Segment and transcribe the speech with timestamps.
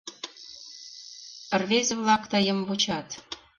[1.61, 3.07] —Рвезе-влак тыйым вучат.